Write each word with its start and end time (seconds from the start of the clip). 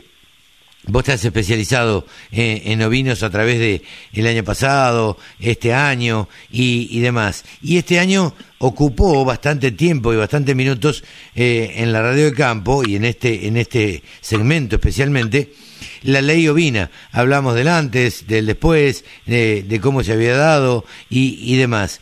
Vos 0.87 1.01
estás 1.01 1.24
especializado 1.24 2.06
en, 2.30 2.83
ovinos 2.83 3.23
a 3.23 3.30
través 3.30 3.59
de 3.59 3.83
el 4.12 4.27
año 4.27 4.45
pasado, 4.45 5.16
este 5.41 5.73
año 5.73 6.29
y, 6.51 6.88
y 6.91 7.01
demás. 7.01 7.45
Y 7.62 7.79
este 7.79 7.98
año 7.98 8.34
ocupó 8.59 9.24
bastante 9.24 9.73
tiempo 9.73 10.12
y 10.12 10.16
bastantes 10.16 10.55
minutos 10.55 11.02
eh, 11.35 11.74
en 11.77 11.93
la 11.93 12.02
radio 12.02 12.27
de 12.27 12.35
campo 12.35 12.82
y 12.87 12.96
en 12.96 13.07
este 13.07 13.46
en 13.46 13.57
este 13.57 14.02
segmento 14.21 14.77
especialmente 14.77 15.55
la 16.02 16.21
ley 16.21 16.46
ovina. 16.49 16.90
Hablamos 17.12 17.55
del 17.55 17.68
antes, 17.68 18.27
del 18.27 18.45
después, 18.45 19.07
de, 19.24 19.62
de 19.62 19.80
cómo 19.80 20.02
se 20.02 20.12
había 20.12 20.37
dado 20.37 20.85
y, 21.09 21.38
y 21.40 21.57
demás. 21.57 22.01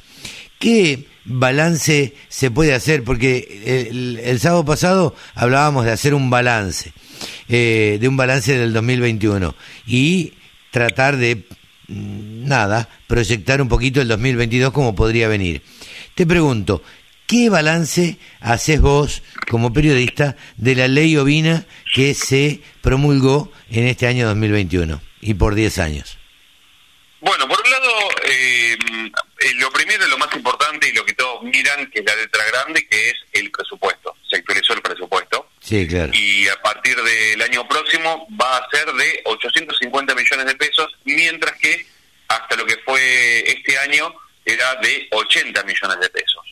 ¿Qué 0.59 1.07
balance 1.25 2.15
se 2.29 2.51
puede 2.51 2.75
hacer? 2.75 3.05
Porque 3.05 4.19
el, 4.25 4.41
sábado 4.41 4.65
pasado 4.65 5.15
hablábamos 5.35 5.85
de 5.85 5.93
hacer 5.93 6.15
un 6.15 6.31
balance 6.31 6.93
eh, 7.49 7.99
de 8.01 8.09
un 8.09 8.17
balance 8.17 8.57
del 8.57 8.73
2021 8.73 9.55
y 9.87 10.35
tratar 10.71 11.17
de, 11.17 11.45
mm, 11.89 12.47
nada, 12.47 12.89
proyectar 13.07 13.63
un 13.63 13.69
poquito 13.69 14.01
el 14.01 14.09
2022 14.09 14.73
como 14.73 14.95
podría 14.95 15.29
venir. 15.29 15.63
Te 16.15 16.27
pregunto, 16.27 16.83
¿qué 17.27 17.49
balance 17.49 18.19
haces 18.41 18.81
vos 18.81 19.23
como 19.49 19.73
periodista 19.73 20.37
de 20.57 20.75
la 20.75 20.89
ley 20.89 21.17
ovina 21.17 21.67
que 21.95 22.15
se 22.15 22.61
promulgó 22.81 23.53
en 23.71 23.87
este 23.87 24.07
año 24.07 24.27
2021 24.27 25.01
y 25.21 25.35
por 25.35 25.55
10 25.55 25.79
años? 25.79 26.19
Bueno, 27.21 27.47
por 27.47 27.57
un 27.65 27.71
lado, 27.71 27.91
eh, 28.27 28.77
eh, 28.77 29.55
lo 29.59 29.71
primero, 29.71 30.07
lo 30.09 30.19
más 30.19 30.35
importante 30.35 30.89
y 30.89 30.93
lo 30.93 31.05
que 31.05 31.12
miran, 31.53 31.89
que 31.91 32.01
es 32.01 32.05
la 32.05 32.17
letra 32.17 32.45
grande, 32.47 32.87
que 32.89 33.11
es 33.11 33.17
el 33.33 33.51
presupuesto. 33.51 34.17
Se 34.29 34.37
actualizó 34.37 34.73
el 34.75 34.83
presupuesto. 34.83 35.49
Sí, 35.61 35.87
claro. 35.87 36.11
y 36.13 36.49
a 36.49 36.61
partir 36.61 37.01
del 37.01 37.41
año 37.41 37.67
próximo 37.69 38.27
va 38.41 38.57
a 38.57 38.69
ser 38.71 38.93
de 38.93 39.21
850 39.27 40.13
millones 40.15 40.47
de 40.47 40.55
pesos, 40.57 40.93
mientras 41.05 41.57
que 41.59 41.87
hasta 42.27 42.57
lo 42.57 42.67
que 42.67 42.77
fue 42.79 43.49
este 43.49 43.79
año 43.79 44.13
era 44.45 44.75
de 44.77 45.07
80 45.13 45.63
millones 45.63 46.01
de 46.01 46.09
pesos. 46.11 46.45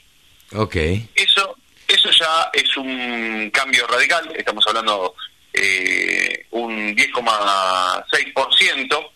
Ok. 0.52 0.76
Eso 1.16 1.56
eso 1.88 2.08
ya 2.12 2.50
es 2.52 2.76
un 2.76 3.50
cambio 3.52 3.84
radical, 3.88 4.32
estamos 4.36 4.64
hablando 4.68 5.16
eh, 5.54 6.46
un 6.50 6.94
10,6%, 6.94 9.10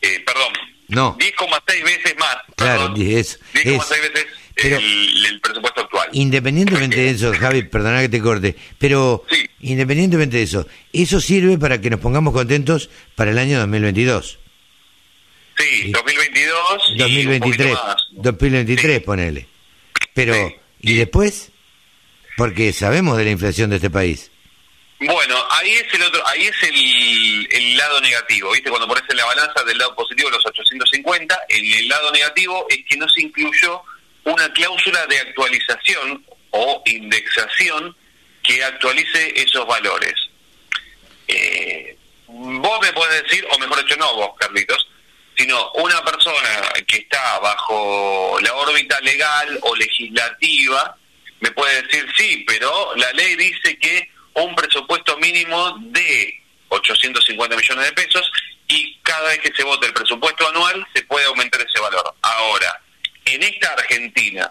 eh, 0.00 0.20
perdón, 0.24 0.52
No. 0.88 1.16
10,6 1.18 1.84
veces 1.84 2.16
más, 2.18 2.36
Claro, 2.56 2.94
perdón, 2.94 3.02
es- 3.02 3.38
10,6 3.52 4.04
es- 4.06 4.12
veces 4.14 4.26
pero- 4.54 4.76
el, 4.78 5.26
el 5.26 5.40
presupuesto 5.40 5.80
actual. 5.82 6.08
Independientemente 6.12 6.96
de 6.96 7.10
eso, 7.10 7.32
Javi, 7.34 7.62
perdona 7.64 8.00
que 8.02 8.08
te 8.08 8.20
corte, 8.20 8.56
pero 8.78 9.24
Sí. 9.30 9.48
independientemente 9.60 10.36
de 10.38 10.42
eso, 10.44 10.66
eso 10.92 11.20
sirve 11.20 11.58
para 11.58 11.80
que 11.80 11.90
nos 11.90 12.00
pongamos 12.00 12.32
contentos 12.32 12.90
para 13.14 13.30
el 13.30 13.38
año 13.38 13.58
2022. 13.60 14.38
Sí, 15.56 15.92
2022 15.92 16.82
y 16.88 16.92
un 16.92 16.98
2023, 16.98 17.72
más. 17.74 17.96
2023, 18.12 18.98
Sí. 18.98 19.04
ponele. 19.04 19.46
Pero, 20.12 20.34
Sí. 20.34 20.54
¿y 20.80 20.94
después? 20.94 21.50
Porque 22.36 22.72
sabemos 22.72 23.16
de 23.16 23.24
la 23.24 23.30
inflación 23.30 23.70
de 23.70 23.76
este 23.76 23.90
país. 23.90 24.30
Bueno, 24.98 25.36
ahí 25.50 25.70
es 25.70 25.84
el 25.92 26.02
otro, 26.02 26.26
ahí 26.26 26.42
es 26.46 26.56
el, 26.62 27.48
el 27.52 27.76
lado 27.76 28.00
negativo, 28.00 28.50
¿viste? 28.52 28.70
Cuando 28.70 28.88
pones 28.88 29.04
en 29.08 29.16
la 29.16 29.24
balanza 29.26 29.62
del 29.64 29.76
lado 29.78 29.94
positivo 29.94 30.30
los 30.30 30.44
850, 30.46 31.38
en 31.50 31.64
el 31.74 31.88
lado 31.88 32.10
negativo 32.12 32.66
es 32.70 32.78
que 32.88 32.96
no 32.96 33.06
se 33.08 33.22
incluyó 33.22 33.82
una 34.24 34.52
cláusula 34.52 35.06
de 35.06 35.18
actualización 35.18 36.24
o 36.50 36.82
indexación 36.86 37.96
que 38.42 38.62
actualice 38.62 39.32
esos 39.36 39.66
valores. 39.66 40.14
Eh, 41.28 41.96
vos 42.26 42.80
me 42.80 42.92
podés 42.92 43.22
decir, 43.22 43.46
o 43.50 43.58
mejor 43.58 43.84
dicho, 43.84 43.96
no 43.96 44.14
vos, 44.14 44.30
Carlitos, 44.38 44.88
sino 45.36 45.72
una 45.72 46.04
persona 46.04 46.72
que 46.86 46.98
está 46.98 47.38
bajo 47.40 48.38
la 48.40 48.54
órbita 48.54 49.00
legal 49.00 49.58
o 49.62 49.74
legislativa 49.74 50.96
me 51.44 51.50
puede 51.50 51.82
decir, 51.82 52.06
sí, 52.16 52.42
pero 52.46 52.94
la 52.96 53.12
ley 53.12 53.36
dice 53.36 53.78
que 53.78 54.08
un 54.32 54.54
presupuesto 54.54 55.14
mínimo 55.18 55.76
de 55.80 56.42
850 56.68 57.54
millones 57.54 57.84
de 57.84 57.92
pesos 57.92 58.32
y 58.66 58.98
cada 59.02 59.28
vez 59.28 59.40
que 59.40 59.52
se 59.54 59.62
vote 59.62 59.86
el 59.86 59.92
presupuesto 59.92 60.48
anual 60.48 60.86
se 60.94 61.02
puede 61.02 61.26
aumentar 61.26 61.60
ese 61.60 61.78
valor. 61.80 62.14
Ahora, 62.22 62.80
en 63.34 63.42
esta 63.42 63.72
Argentina, 63.72 64.50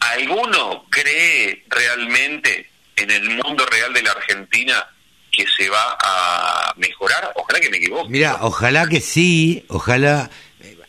¿alguno 0.00 0.84
cree 0.90 1.64
realmente 1.68 2.68
en 2.96 3.10
el 3.10 3.30
mundo 3.30 3.64
real 3.66 3.92
de 3.92 4.02
la 4.02 4.12
Argentina 4.12 4.86
que 5.30 5.44
se 5.56 5.68
va 5.68 5.96
a 6.00 6.74
mejorar? 6.76 7.32
Ojalá 7.36 7.60
que 7.60 7.70
me 7.70 7.76
equivoque. 7.78 8.08
Mira, 8.10 8.38
ojalá 8.42 8.86
que 8.88 9.00
sí, 9.00 9.64
ojalá... 9.68 10.30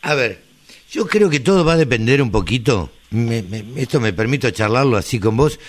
A 0.02 0.14
ver, 0.16 0.42
yo 0.92 1.08
creo 1.08 1.30
que 1.30 1.40
todo 1.40 1.66
va 1.66 1.74
a 1.74 1.78
depender 1.78 2.22
un 2.22 2.32
poquito, 2.32 2.92
me- 3.10 3.42
me- 3.44 3.82
esto 3.82 4.00
me 4.00 4.14
permito 4.14 4.50
charlarlo 4.52 4.98
así 4.98 5.20
con 5.20 5.36
vos, 5.36 5.60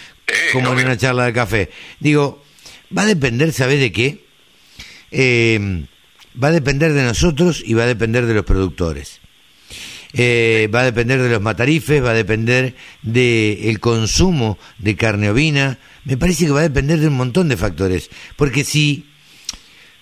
como 0.52 0.72
en 0.72 0.86
una 0.86 0.96
charla 0.96 1.24
de 1.26 1.32
café. 1.32 1.70
Digo, 1.98 2.44
va 2.96 3.02
a 3.02 3.06
depender, 3.06 3.52
¿sabés 3.52 3.80
de 3.80 3.90
qué? 3.92 4.24
Eh, 5.10 5.84
va 6.42 6.48
a 6.48 6.52
depender 6.52 6.92
de 6.92 7.02
nosotros 7.02 7.62
y 7.64 7.74
va 7.74 7.82
a 7.82 7.86
depender 7.86 8.26
de 8.26 8.34
los 8.34 8.44
productores. 8.44 9.19
Eh, 10.12 10.68
va 10.74 10.80
a 10.80 10.84
depender 10.84 11.22
de 11.22 11.28
los 11.28 11.40
matarifes, 11.40 12.02
va 12.02 12.10
a 12.10 12.14
depender 12.14 12.74
del 13.02 13.78
consumo 13.80 14.58
de 14.78 14.96
carne 14.96 15.30
ovina. 15.30 15.78
Me 16.04 16.16
parece 16.16 16.46
que 16.46 16.52
va 16.52 16.60
a 16.60 16.68
depender 16.68 16.98
de 16.98 17.08
un 17.08 17.16
montón 17.16 17.48
de 17.48 17.56
factores. 17.56 18.10
Porque 18.36 18.64
si, 18.64 19.06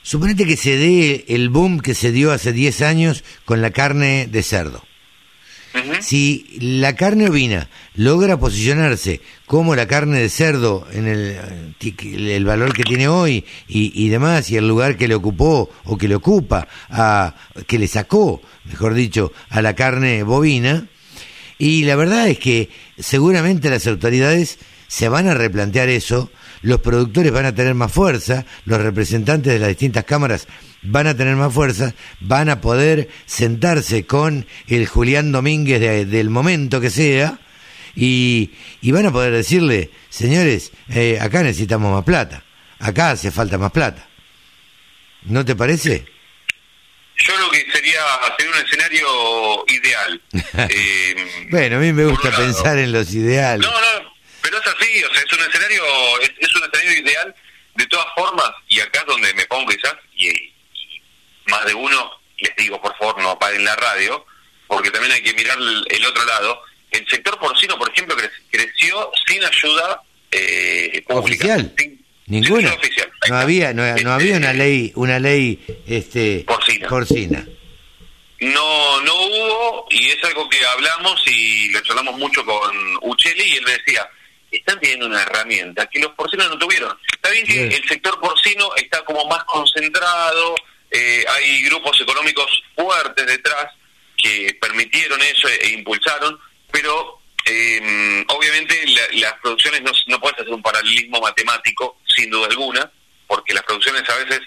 suponete 0.02 0.46
que 0.46 0.56
se 0.56 0.76
dé 0.76 1.24
el 1.28 1.50
boom 1.50 1.80
que 1.80 1.94
se 1.94 2.12
dio 2.12 2.32
hace 2.32 2.52
10 2.52 2.82
años 2.82 3.24
con 3.44 3.60
la 3.60 3.70
carne 3.70 4.28
de 4.30 4.42
cerdo. 4.42 4.82
Si 6.00 6.58
la 6.60 6.94
carne 6.96 7.28
ovina 7.28 7.68
logra 7.94 8.38
posicionarse 8.38 9.20
como 9.46 9.74
la 9.74 9.86
carne 9.86 10.20
de 10.20 10.28
cerdo 10.28 10.86
en 10.92 11.06
el, 11.06 11.36
el 12.02 12.44
valor 12.44 12.72
que 12.72 12.84
tiene 12.84 13.08
hoy 13.08 13.44
y, 13.68 13.92
y 13.94 14.08
demás, 14.08 14.50
y 14.50 14.56
el 14.56 14.68
lugar 14.68 14.96
que 14.96 15.08
le 15.08 15.14
ocupó 15.14 15.70
o 15.84 15.96
que 15.96 16.08
le 16.08 16.14
ocupa, 16.14 16.68
a, 16.90 17.34
que 17.66 17.78
le 17.78 17.88
sacó, 17.88 18.40
mejor 18.64 18.94
dicho, 18.94 19.32
a 19.50 19.62
la 19.62 19.74
carne 19.74 20.22
bovina, 20.22 20.86
y 21.58 21.84
la 21.84 21.96
verdad 21.96 22.28
es 22.28 22.38
que 22.38 22.70
seguramente 22.98 23.70
las 23.70 23.86
autoridades 23.86 24.58
se 24.86 25.08
van 25.08 25.28
a 25.28 25.34
replantear 25.34 25.88
eso, 25.88 26.30
los 26.62 26.80
productores 26.80 27.30
van 27.32 27.44
a 27.46 27.54
tener 27.54 27.74
más 27.74 27.92
fuerza, 27.92 28.46
los 28.64 28.80
representantes 28.80 29.52
de 29.52 29.58
las 29.58 29.68
distintas 29.68 30.04
cámaras 30.04 30.46
van 30.82 31.06
a 31.06 31.16
tener 31.16 31.36
más 31.36 31.52
fuerza, 31.52 31.94
van 32.20 32.48
a 32.48 32.60
poder 32.60 33.08
sentarse 33.26 34.06
con 34.06 34.46
el 34.66 34.86
Julián 34.86 35.30
Domínguez 35.32 35.80
de- 35.80 36.06
del 36.06 36.30
momento 36.30 36.80
que 36.80 36.90
sea 36.90 37.38
y, 37.94 38.52
y 38.80 38.92
van 38.92 39.06
a 39.06 39.12
poder 39.12 39.32
decirle, 39.32 39.90
señores, 40.08 40.72
eh, 40.88 41.18
acá 41.20 41.42
necesitamos 41.42 41.92
más 41.92 42.04
plata, 42.04 42.44
acá 42.78 43.10
hace 43.10 43.30
falta 43.30 43.58
más 43.58 43.72
plata. 43.72 44.06
¿No 45.24 45.44
te 45.44 45.54
parece? 45.56 46.06
Yo 47.18 47.34
creo 47.34 47.50
que 47.50 47.66
sería, 47.72 48.00
sería 48.36 48.52
un 48.52 48.66
escenario 48.66 49.64
ideal. 49.68 50.22
Eh, 50.70 51.46
Bueno, 51.50 51.76
a 51.76 51.78
mí 51.80 51.92
me 51.92 52.04
gusta 52.06 52.30
lado. 52.30 52.42
pensar 52.42 52.78
en 52.78 52.92
los 52.92 53.12
ideales. 53.14 53.66
No, 53.66 53.72
no, 53.72 54.12
pero 54.42 54.58
es 54.58 54.66
así, 54.66 55.04
o 55.04 55.14
sea, 55.14 55.22
es 55.22 55.32
un 55.32 55.40
escenario, 55.40 55.82
es, 56.20 56.30
es 56.38 56.54
un 56.56 56.62
escenario 56.64 57.00
ideal 57.00 57.34
de 57.74 57.86
todas 57.86 58.06
formas, 58.16 58.50
y 58.68 58.80
acá 58.80 59.00
es 59.00 59.06
donde 59.06 59.32
me 59.34 59.44
pongo 59.46 59.70
quizás, 59.70 59.94
y, 60.16 60.28
y 60.28 61.02
más 61.46 61.64
de 61.64 61.74
uno 61.74 62.10
les 62.38 62.54
digo, 62.56 62.80
por 62.80 62.96
favor, 62.98 63.20
no 63.22 63.30
apaguen 63.30 63.64
la 63.64 63.76
radio, 63.76 64.24
porque 64.66 64.90
también 64.90 65.12
hay 65.12 65.22
que 65.22 65.32
mirar 65.34 65.58
el, 65.58 66.06
otro 66.06 66.24
lado, 66.24 66.60
el 66.90 67.06
sector 67.08 67.38
porcino, 67.38 67.76
por 67.78 67.90
ejemplo, 67.90 68.16
creció 68.50 69.10
sin 69.26 69.44
ayuda 69.44 70.02
eh, 70.30 71.04
oficial. 71.08 71.72
Ninguna. 72.28 72.76
No 73.28 73.36
había, 73.36 73.72
no, 73.72 73.82
había 74.12 74.36
una 74.36 74.52
ley, 74.52 74.92
una 74.94 75.18
ley 75.18 75.58
este, 75.86 76.44
porcina. 76.46 76.88
porcina. 76.88 77.46
No, 78.40 79.00
no 79.02 79.14
hubo, 79.14 79.86
y 79.90 80.10
es 80.10 80.22
algo 80.24 80.48
que 80.48 80.64
hablamos 80.64 81.20
y 81.26 81.70
lo 81.70 81.80
charlamos 81.80 82.16
mucho 82.18 82.44
con 82.44 82.70
Ucheli, 83.02 83.42
y 83.42 83.56
él 83.56 83.64
me 83.64 83.72
decía, 83.72 84.08
están 84.50 84.78
teniendo 84.78 85.06
una 85.06 85.22
herramienta 85.22 85.86
que 85.86 85.98
los 85.98 86.12
porcinos 86.12 86.48
no 86.48 86.58
tuvieron. 86.58 86.96
Está 87.12 87.30
bien 87.30 87.44
que 87.44 87.76
el 87.76 87.88
sector 87.88 88.18
porcino 88.20 88.74
está 88.76 89.04
como 89.04 89.24
más 89.26 89.42
concentrado, 89.44 90.54
eh, 90.90 91.24
hay 91.28 91.62
grupos 91.64 92.00
económicos 92.00 92.62
fuertes 92.74 93.26
detrás 93.26 93.66
que 94.16 94.56
permitieron 94.60 95.20
eso 95.20 95.48
e, 95.48 95.70
impulsaron, 95.70 96.38
pero 96.70 97.20
eh, 97.44 98.24
obviamente 98.28 98.84
las 99.14 99.34
producciones 99.42 99.82
no, 99.82 99.92
no 100.06 100.20
puedes 100.20 100.38
hacer 100.38 100.52
un 100.52 100.62
paralelismo 100.62 101.20
matemático, 101.20 101.97
sin 102.18 102.30
duda 102.30 102.48
alguna, 102.48 102.90
porque 103.26 103.54
las 103.54 103.62
producciones 103.62 104.08
a 104.08 104.16
veces 104.16 104.40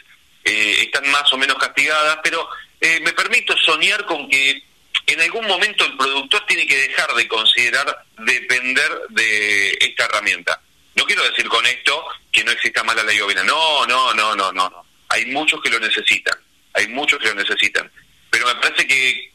eh, 0.44 0.82
están 0.82 1.10
más 1.12 1.32
o 1.32 1.38
menos 1.38 1.58
castigadas, 1.58 2.20
pero 2.24 2.48
eh, 2.80 3.00
me 3.02 3.14
permito 3.14 3.56
soñar 3.58 4.06
con 4.06 4.30
que 4.30 4.64
en 5.06 5.22
algún 5.22 5.48
momento 5.48 5.86
el 5.86 5.96
productor 5.96 6.46
tiene 6.46 6.68
que 6.68 6.88
dejar 6.88 7.14
de 7.14 7.28
considerar 7.28 8.06
depender 8.18 8.92
de 9.10 9.78
esta 9.80 10.06
herramienta. 10.06 10.62
No 10.96 11.06
quiero 11.06 11.24
decir 11.24 11.48
con 11.48 11.66
esto 11.66 12.06
que 12.32 12.44
no 12.44 12.52
exista 12.52 12.84
más 12.84 12.96
la 12.96 13.04
ley 13.04 13.20
ovina. 13.20 13.44
No, 13.44 13.86
no, 13.88 14.14
no, 14.14 14.36
no, 14.36 14.52
no. 14.52 14.86
Hay 15.10 15.26
muchos 15.28 15.62
que 15.62 15.70
lo 15.70 15.80
necesitan. 15.80 16.38
Hay 16.74 16.88
muchos 16.88 17.20
que 17.20 17.30
lo 17.30 17.36
necesitan. 17.36 17.90
Pero 18.30 18.46
me 18.48 18.56
parece 18.56 18.88
que 18.88 19.32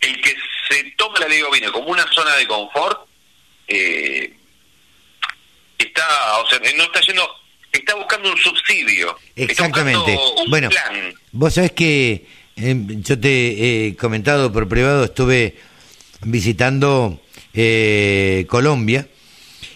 el 0.00 0.20
que 0.22 0.36
se 0.68 0.84
tome 0.96 1.20
la 1.20 1.28
ley 1.28 1.42
ovina 1.42 1.72
como 1.72 1.88
una 1.88 2.06
zona 2.12 2.34
de 2.36 2.46
confort 2.46 3.08
eh, 3.68 4.36
está, 5.78 6.38
o 6.38 6.48
sea, 6.48 6.58
no 6.76 6.84
está 6.84 7.00
yendo, 7.00 7.45
está 7.78 7.94
buscando 7.94 8.32
un 8.32 8.38
subsidio. 8.38 9.16
Exactamente. 9.34 10.18
bueno, 10.48 10.68
vos 11.32 11.54
sabés 11.54 11.72
que 11.72 12.26
Em, 12.56 13.02
yo 13.02 13.20
te 13.20 13.88
he 13.88 13.96
comentado 13.96 14.50
por 14.50 14.66
privado, 14.66 15.04
estuve 15.04 15.56
visitando 16.22 17.20
eh, 17.52 18.46
Colombia 18.48 19.08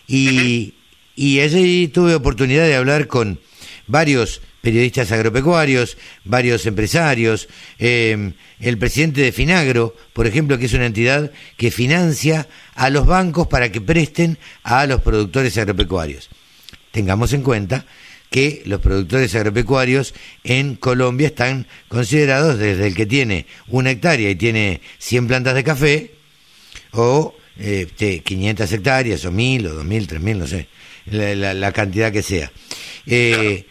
y, 0.08 0.72
y 1.14 1.40
allí 1.40 1.88
tuve 1.88 2.14
oportunidad 2.14 2.64
de 2.64 2.76
hablar 2.76 3.06
con 3.06 3.38
varios 3.86 4.40
periodistas 4.62 5.12
agropecuarios, 5.12 5.98
varios 6.24 6.64
empresarios, 6.64 7.48
em, 7.78 8.32
el 8.60 8.78
presidente 8.78 9.20
de 9.20 9.32
Finagro, 9.32 9.94
por 10.14 10.26
ejemplo, 10.26 10.56
que 10.56 10.64
es 10.64 10.72
una 10.72 10.86
entidad 10.86 11.32
que 11.58 11.70
financia 11.70 12.48
a 12.74 12.88
los 12.88 13.04
bancos 13.04 13.46
para 13.48 13.70
que 13.70 13.82
presten 13.82 14.38
a 14.62 14.86
los 14.86 15.02
productores 15.02 15.58
agropecuarios. 15.58 16.30
Tengamos 16.92 17.32
en 17.32 17.42
cuenta 17.42 17.84
que 18.30 18.62
los 18.64 18.80
productores 18.80 19.34
agropecuarios 19.34 20.14
en 20.44 20.76
Colombia 20.76 21.28
están 21.28 21.66
considerados 21.88 22.58
desde 22.58 22.86
el 22.86 22.94
que 22.94 23.06
tiene 23.06 23.46
una 23.68 23.90
hectárea 23.90 24.30
y 24.30 24.36
tiene 24.36 24.80
100 24.98 25.26
plantas 25.26 25.54
de 25.54 25.64
café, 25.64 26.12
o 26.92 27.34
eh, 27.58 27.88
500 28.24 28.72
hectáreas, 28.72 29.24
o 29.24 29.32
1000, 29.32 29.66
o 29.66 29.74
2000, 29.74 30.06
3000, 30.06 30.38
no 30.38 30.46
sé, 30.46 30.68
la, 31.06 31.72
cantidad 31.72 32.12
que 32.12 32.22
sea. 32.22 32.50
Eh, 33.06 33.66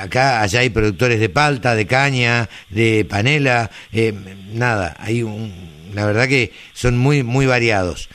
acá, 0.00 0.42
allá 0.42 0.60
hay 0.60 0.70
productores 0.70 1.18
de 1.18 1.28
palta, 1.28 1.74
de 1.74 1.86
caña, 1.86 2.48
de 2.70 3.04
panela, 3.04 3.70
eh, 3.92 4.14
nada, 4.52 4.96
hay 5.00 5.22
un, 5.22 5.52
la 5.94 6.06
verdad 6.06 6.28
que 6.28 6.52
son 6.72 6.96
muy, 6.96 7.24
muy 7.24 7.46
variados. 7.46 8.08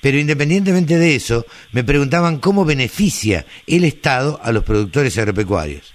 Pero 0.00 0.18
independientemente 0.18 0.98
de 0.98 1.14
eso, 1.14 1.46
me 1.72 1.84
preguntaban 1.84 2.38
cómo 2.38 2.64
beneficia 2.64 3.46
el 3.66 3.84
Estado 3.84 4.40
a 4.42 4.52
los 4.52 4.64
productores 4.64 5.16
agropecuarios. 5.18 5.94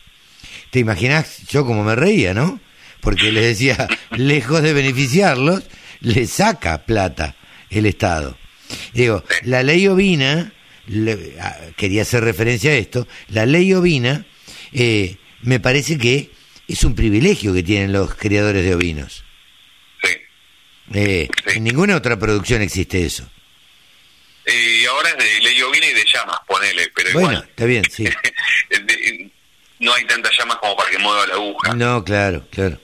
¿Te 0.69 0.79
imaginas 0.79 1.47
yo 1.47 1.65
como 1.65 1.83
me 1.83 1.95
reía, 1.95 2.33
no? 2.33 2.59
Porque 3.01 3.31
les 3.31 3.43
decía, 3.43 3.87
lejos 4.11 4.61
de 4.61 4.73
beneficiarlos, 4.73 5.63
le 5.99 6.27
saca 6.27 6.85
plata 6.85 7.35
el 7.69 7.85
Estado. 7.85 8.37
Digo, 8.93 9.23
la 9.43 9.63
ley 9.63 9.87
ovina, 9.87 10.53
ah, 11.39 11.57
quería 11.75 12.03
hacer 12.03 12.23
referencia 12.23 12.71
a 12.71 12.75
esto, 12.75 13.07
la 13.29 13.45
ley 13.45 13.73
ovina 13.73 14.25
eh, 14.71 15.17
me 15.41 15.59
parece 15.59 15.97
que 15.97 16.31
es 16.67 16.83
un 16.83 16.95
privilegio 16.95 17.53
que 17.53 17.63
tienen 17.63 17.91
los 17.91 18.15
criadores 18.15 18.63
de 18.63 18.75
ovinos. 18.75 19.23
Eh, 20.93 21.29
en 21.55 21.63
ninguna 21.63 21.95
otra 21.95 22.17
producción 22.19 22.61
existe 22.61 23.05
eso. 23.05 23.29
Y 24.51 24.86
ahora 24.86 25.09
es 25.09 25.18
de 25.18 25.39
ley 25.42 25.62
ovina 25.62 25.86
y 25.86 25.94
de 25.94 26.06
llamas, 26.06 26.39
ponele, 26.48 26.92
pero 26.94 27.12
bueno, 27.13 27.39
está 27.39 27.65
bien, 27.65 27.83
sí. 27.89 28.06
no 29.80 29.94
hay 29.94 30.06
tantas 30.06 30.31
llamas 30.38 30.57
como 30.57 30.75
para 30.75 30.89
que 30.89 30.98
mueva 31.00 31.25
la 31.27 31.36
aguja. 31.36 31.74
No, 31.74 32.03
claro, 32.03 32.45
claro. 32.51 32.80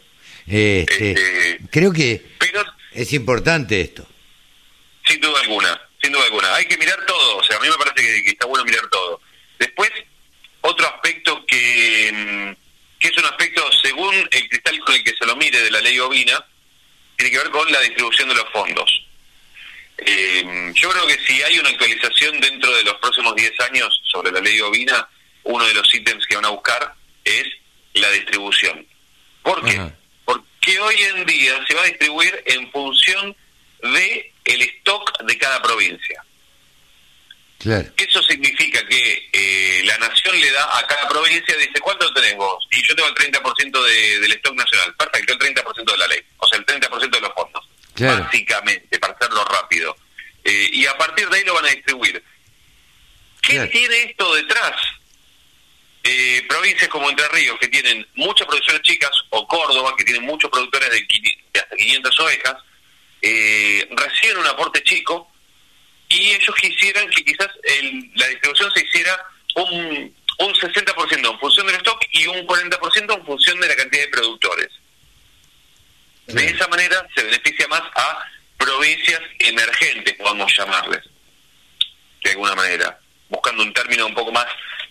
Este, 0.47 1.11
este, 1.11 1.59
creo 1.69 1.91
que 1.91 2.23
es 2.93 3.13
importante 3.13 3.81
esto. 3.81 4.07
Sin 5.05 5.19
duda 5.19 5.41
alguna, 5.41 5.79
sin 6.01 6.11
duda 6.11 6.23
alguna. 6.25 6.55
Hay 6.55 6.65
que 6.65 6.77
mirar 6.77 7.05
todo, 7.05 7.37
o 7.37 7.43
sea, 7.43 7.57
a 7.57 7.59
mí 7.59 7.67
me 7.69 7.77
parece 7.77 8.23
que, 8.23 8.29
está 8.29 8.45
bueno 8.45 8.63
mirar 8.65 8.87
todo. 8.87 9.21
Después, 9.59 9.91
otro 10.61 10.87
aspecto 10.87 11.45
que, 11.45 12.11
mm, 12.13 12.99
que 12.99 13.07
es 13.07 13.17
un 13.17 13.25
aspecto, 13.25 13.63
según 13.81 14.15
el 14.31 14.49
cristal 14.49 14.79
con 14.79 14.95
el 14.95 15.03
que 15.03 15.15
se 15.17 15.25
lo 15.25 15.35
mire 15.35 15.61
de 15.61 15.71
la 15.71 15.81
ley 15.81 15.99
ovina, 15.99 16.43
tiene 17.15 17.31
que 17.31 17.37
ver 17.37 17.49
con 17.49 17.71
la 17.71 17.81
distribución 17.81 18.29
de 18.29 18.35
los 18.35 18.49
fondos. 18.51 19.06
Eh, 19.97 20.71
yo 20.75 20.89
creo 20.89 21.07
que 21.07 21.17
si 21.25 21.41
hay 21.41 21.57
una 21.59 21.69
actualización 21.69 22.39
dentro 22.39 22.71
de 22.75 22.83
los 22.83 22.95
próximos 22.95 23.35
10 23.35 23.59
años 23.61 24.01
sobre 24.05 24.31
la 24.31 24.39
ley 24.39 24.59
ovina, 24.61 25.07
uno 25.43 25.65
de 25.65 25.73
los 25.73 25.93
ítems 25.93 26.25
que 26.27 26.35
van 26.35 26.45
a 26.45 26.49
buscar 26.49 26.93
es 27.23 27.47
la 27.93 28.09
distribución. 28.11 28.85
¿Por 29.41 29.63
qué? 29.63 29.81
Porque 30.25 30.79
hoy 30.79 30.95
en 31.15 31.25
día 31.25 31.65
se 31.67 31.73
va 31.73 31.81
a 31.81 31.85
distribuir 31.85 32.43
en 32.45 32.71
función 32.71 33.35
de 33.81 34.33
el 34.45 34.61
stock 34.61 35.23
de 35.23 35.37
cada 35.37 35.61
provincia. 35.61 36.23
Eso 37.97 38.21
significa 38.21 38.85
que 38.87 39.29
eh, 39.33 39.81
la 39.85 39.97
nación 39.97 40.39
le 40.39 40.51
da 40.51 40.77
a 40.77 40.85
cada 40.85 41.09
provincia, 41.09 41.57
dice, 41.57 41.79
¿cuánto 41.81 42.13
tenés 42.13 42.35
vos? 42.35 42.67
Y 42.71 42.81
yo 42.87 42.95
tengo 42.95 43.09
el 43.09 43.15
30% 43.15 43.83
de, 43.83 44.19
del 44.19 44.31
stock 44.33 44.55
nacional. 44.55 44.93
Perfecto, 44.95 45.33
el 45.33 45.39
30% 45.39 45.91
de 45.91 45.97
la 45.97 46.07
ley. 46.07 46.19
O 46.37 46.47
sea, 46.47 46.59
el 46.59 46.65
30% 46.65 47.16
de 47.97 48.07
básicamente, 48.07 48.99
para 48.99 49.13
hacerlo 49.13 49.43
rápido. 49.45 49.95
Eh, 50.43 50.69
y 50.73 50.85
a 50.85 50.97
partir 50.97 51.27
de 51.29 51.37
ahí 51.37 51.43
lo 51.43 51.53
van 51.53 51.65
a 51.65 51.69
distribuir. 51.69 52.23
¿Qué 53.41 53.59
tiene 53.67 54.03
esto 54.03 54.35
detrás? 54.35 54.75
Eh, 56.03 56.45
provincias 56.47 56.87
como 56.89 57.09
Entre 57.09 57.27
Ríos, 57.29 57.57
que 57.59 57.67
tienen 57.67 58.07
muchas 58.15 58.47
producciones 58.47 58.81
chicas, 58.83 59.11
o 59.29 59.45
Córdoba, 59.47 59.93
que 59.97 60.03
tienen 60.03 60.23
muchos 60.23 60.49
productores 60.49 60.89
de, 60.89 61.05
hasta 61.59 61.75
500 61.75 62.19
ovejas, 62.21 62.55
eh, 63.21 63.87
reciben 63.91 64.37
un 64.37 64.47
aporte 64.47 64.81
chico 64.83 65.31
y 66.07 66.31
ellos 66.31 66.55
quisieran 66.55 67.09
que 67.09 67.25
quizás 67.25 67.49
la 68.15 68.27
distribución 68.27 68.71
se 68.73 68.85
hiciera 68.85 69.19
un, 69.55 70.15
un 70.39 70.53
60% 70.53 71.31
en 71.31 71.39
función 71.39 71.67
del 71.67 71.75
stock 71.77 72.01
y 72.11 72.27
un 72.27 72.47
40% 72.47 73.17
en 73.17 73.25
función 73.25 73.59
de 73.59 73.67
la 73.67 73.75
cantidad 73.75 74.03
de 74.03 74.09
productores. 74.09 74.69
De 76.27 76.45
esa 76.45 76.67
manera 76.67 77.07
se 77.15 77.23
beneficia 77.23 77.67
más 77.69 77.81
a 77.95 78.25
provincias 78.57 79.21
emergentes, 79.39 80.13
podemos 80.15 80.53
llamarles, 80.57 81.01
de 82.21 82.31
alguna 82.31 82.53
manera, 82.55 82.99
buscando 83.29 83.63
un 83.63 83.73
término 83.73 84.05
un 84.05 84.13
poco 84.13 84.31
más, 84.31 84.45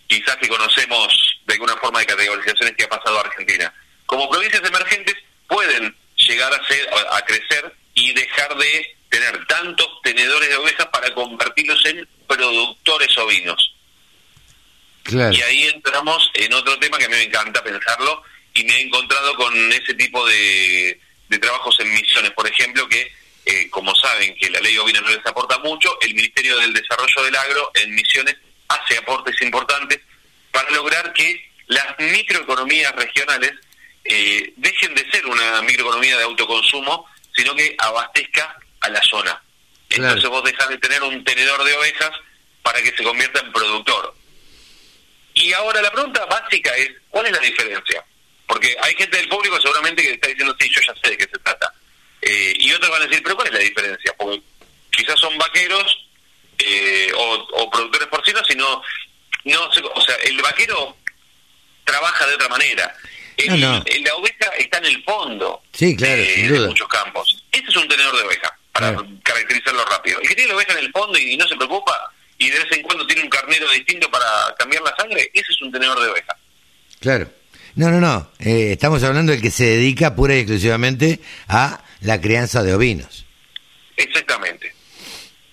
quizás 0.07 0.37
que 0.37 0.49
conocemos 0.49 1.38
de 1.47 1.55
alguna 1.55 1.76
forma 1.76 2.00
de 2.00 2.07
categorizaciones 2.07 2.75
que 2.76 2.85
ha 2.85 2.88
pasado 2.88 3.19
a 3.19 3.23
Argentina. 3.23 3.73
Como 4.07 4.31
provincias 4.31 4.64
emergentes 4.64 5.14
pueden 5.47 5.95
llegar 6.16 6.52
a, 6.55 6.66
ser, 6.66 6.88
a 7.11 7.21
crecer 7.23 7.75
y 7.93 8.12
dejar 8.12 8.57
de 8.57 8.97
tener 9.11 9.47
tantos 9.47 9.88
tenedores 10.02 10.49
de 10.49 10.57
ovejas 10.57 10.87
para 10.87 11.12
convertirlos 11.12 11.85
en 11.85 12.09
productores 12.26 13.16
ovinos. 13.19 13.75
Y 15.09 15.43
ahí 15.43 15.64
entramos 15.69 16.31
en 16.35 16.52
otro 16.55 16.78
tema 16.78 16.99
que 16.99 17.05
a 17.05 17.09
mí 17.09 17.14
me 17.14 17.23
encanta 17.23 17.62
pensarlo 17.62 18.23
y 18.55 18.64
me 18.64 18.75
he 18.75 18.81
encontrado 18.81 19.35
con 19.37 19.73
ese 19.73 19.95
tipo 19.95 20.26
de, 20.26 21.00
de 21.28 21.38
trabajos 21.38 21.78
en 21.80 21.92
misiones, 21.92 22.30
por 22.33 22.47
ejemplo, 22.47 22.88
que 22.88 23.12
eh, 23.45 23.71
como 23.71 23.95
saben 23.95 24.35
que 24.37 24.50
la 24.50 24.61
ley 24.61 24.76
ovina 24.76 25.00
no 25.00 25.09
les 25.09 25.25
aporta 25.25 25.59
mucho, 25.59 25.97
el 26.00 26.14
Ministerio 26.14 26.59
del 26.59 26.73
Desarrollo 26.73 27.23
del 27.23 27.37
Agro 27.37 27.71
en 27.75 27.95
misiones 27.95 28.37
hace 28.68 28.99
aportes 28.99 29.40
importantes 29.40 30.00
para 30.50 30.68
lograr 30.71 31.12
que 31.12 31.49
las 31.68 31.99
microeconomías 31.99 32.95
regionales 32.97 33.52
eh, 34.04 34.52
dejen 34.56 34.95
de 34.95 35.11
ser 35.11 35.26
una 35.26 35.62
microeconomía 35.62 36.16
de 36.16 36.25
autoconsumo, 36.25 37.06
sino 37.35 37.54
que 37.54 37.76
abastezca 37.78 38.59
a 38.80 38.88
la 38.88 39.02
zona. 39.02 39.40
Entonces 39.90 40.28
vos 40.28 40.42
dejas 40.45 40.68
de 40.68 40.78
tener 40.78 41.02
un 41.02 41.25
tenedor 41.25 41.62
de 41.62 41.75
ovejas 41.75 42.11
para 42.62 42.83
que 42.83 42.95
se 42.97 43.04
convierta 43.04 43.40
en 43.40 43.52
productor. 43.52 44.14
Y 45.35 45.52
ahora 45.52 45.83
la 45.83 45.92
pregunta 45.92 46.25
básica 46.26 46.75
es, 46.76 46.90
¿cuál 47.11 47.26
es 47.26 47.33
la 47.33 47.38
diferencia? 47.38 48.04
Porque 48.46 48.76
hay 48.80 48.94
gente 48.94 49.16
del 49.16 49.28
público 49.28 49.60
seguramente 49.60 50.02
que 50.02 50.12
está 50.12 50.28
diciendo, 50.28 50.56
sí, 50.58 50.70
yo 50.72 50.80
ya 50.80 50.94
sé 51.00 51.10
de 51.10 51.18
qué 51.18 51.24
se 51.24 51.38
trata. 51.38 51.72
Eh, 52.22 52.54
y 52.58 52.72
otros 52.72 52.90
van 52.90 53.02
a 53.02 53.06
decir, 53.06 53.22
pero 53.22 53.36
¿cuál 53.36 53.48
es 53.48 53.54
la 53.54 53.60
diferencia? 53.60 54.14
Porque 54.16 54.42
quizás 54.90 55.18
son 55.18 55.36
vaqueros 55.38 56.06
eh, 56.58 57.10
o, 57.14 57.70
productores 57.70 58.08
porcinos, 58.08 58.46
sino, 58.48 58.82
no, 59.44 59.64
o 59.94 60.00
sea, 60.00 60.14
el 60.24 60.40
vaquero 60.40 60.96
trabaja 61.84 62.26
de 62.26 62.34
otra 62.34 62.48
manera. 62.48 62.94
la 63.46 64.14
oveja 64.14 64.46
está 64.58 64.78
en 64.78 64.86
el 64.86 65.04
fondo 65.04 65.62
sí, 65.72 65.94
claro, 65.96 66.22
de, 66.22 66.66
muchos 66.66 66.88
campos. 66.88 67.44
Ese 67.52 67.68
es 67.68 67.76
un 67.76 67.88
tenedor 67.88 68.16
de 68.16 68.22
oveja, 68.22 68.58
para 68.72 68.96
caracterizarlo 69.22 69.84
rápido. 69.84 70.20
El 70.20 70.28
que 70.28 70.34
tiene 70.34 70.48
la 70.48 70.56
oveja 70.56 70.72
en 70.72 70.84
el 70.84 70.92
fondo 70.92 71.18
y 71.18 71.36
no 71.36 71.46
se 71.46 71.56
preocupa, 71.56 72.12
y 72.38 72.50
de 72.50 72.58
vez 72.58 72.72
en 72.72 72.82
cuando 72.82 73.06
tiene 73.06 73.22
un 73.22 73.28
carnero 73.28 73.70
distinto 73.70 74.10
para 74.10 74.54
cambiar 74.58 74.82
la 74.82 74.96
sangre, 74.96 75.30
ese 75.32 75.52
es 75.52 75.62
un 75.62 75.72
tenedor 75.72 76.00
de 76.00 76.08
oveja. 76.08 76.36
Claro. 77.00 77.30
No, 77.76 77.90
no, 77.90 78.00
no. 78.00 78.30
Eh, 78.40 78.73
estamos 78.73 79.02
hablando 79.04 79.33
del 79.33 79.42
que 79.42 79.50
se 79.50 79.64
dedica 79.64 80.14
pura 80.14 80.35
y 80.35 80.38
exclusivamente 80.38 81.21
a 81.47 81.85
la 82.00 82.21
crianza 82.21 82.62
de 82.62 82.75
ovinos. 82.75 83.26
Exactamente. 83.97 84.75